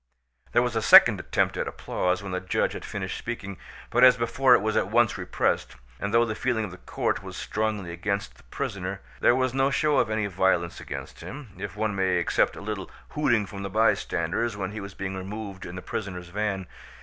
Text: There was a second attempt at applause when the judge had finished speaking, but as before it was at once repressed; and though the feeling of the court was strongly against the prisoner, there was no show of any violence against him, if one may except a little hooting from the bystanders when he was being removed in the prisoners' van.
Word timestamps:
There 0.53 0.63
was 0.63 0.75
a 0.75 0.81
second 0.81 1.19
attempt 1.19 1.57
at 1.57 1.67
applause 1.67 2.23
when 2.23 2.31
the 2.31 2.39
judge 2.39 2.73
had 2.73 2.83
finished 2.83 3.19
speaking, 3.19 3.59
but 3.91 4.03
as 4.03 4.17
before 4.17 4.55
it 4.55 4.61
was 4.63 4.75
at 4.75 4.87
once 4.89 5.15
repressed; 5.15 5.75
and 5.99 6.11
though 6.11 6.25
the 6.25 6.33
feeling 6.33 6.65
of 6.65 6.71
the 6.71 6.77
court 6.79 7.21
was 7.21 7.37
strongly 7.37 7.91
against 7.91 8.33
the 8.37 8.43
prisoner, 8.45 9.01
there 9.19 9.35
was 9.35 9.53
no 9.53 9.69
show 9.69 9.99
of 9.99 10.09
any 10.09 10.25
violence 10.25 10.79
against 10.79 11.19
him, 11.19 11.49
if 11.59 11.75
one 11.77 11.93
may 11.95 12.15
except 12.17 12.55
a 12.55 12.61
little 12.61 12.89
hooting 13.09 13.45
from 13.45 13.61
the 13.61 13.69
bystanders 13.69 14.57
when 14.57 14.71
he 14.71 14.79
was 14.81 14.95
being 14.95 15.13
removed 15.15 15.67
in 15.67 15.75
the 15.75 15.83
prisoners' 15.83 16.29
van. 16.29 16.65